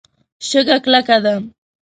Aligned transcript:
شګه 0.47 0.77
کلکه 0.83 1.17
ده. 1.23 1.33